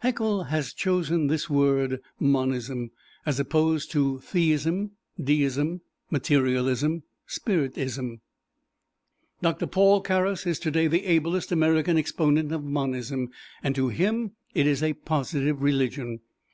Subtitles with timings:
[0.00, 2.90] Haeckel has chosen this word Monism,
[3.24, 5.80] as opposed to theism, deism,
[6.10, 8.20] materialism, spiritism.
[9.40, 13.30] Doctor Paul Carus is today the ablest American exponent of Monism,
[13.62, 16.20] and to him it is a positive religion.